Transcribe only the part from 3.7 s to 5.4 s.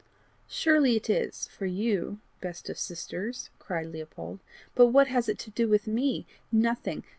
Leopold; "but what has it